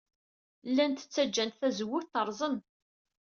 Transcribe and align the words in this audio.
Llant 0.69 1.03
ttajjant 1.05 1.57
tazewwut 1.59 2.07
terẓem. 2.13 2.55